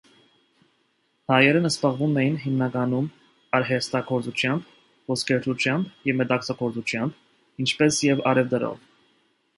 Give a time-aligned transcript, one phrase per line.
[1.31, 3.11] Հայերն զբաղվում էին հիմնականում
[3.59, 4.73] արհեստագործությամբ՝
[5.13, 7.21] ոսկերչությամբ և մետաքսագործությամբ,
[7.67, 8.83] ինչպես և առևտրով։